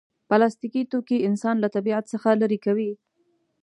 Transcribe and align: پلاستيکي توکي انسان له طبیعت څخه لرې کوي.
پلاستيکي 0.29 0.83
توکي 0.91 1.17
انسان 1.27 1.55
له 1.63 1.67
طبیعت 1.75 2.03
څخه 2.13 2.29
لرې 2.41 2.59
کوي. 2.65 2.91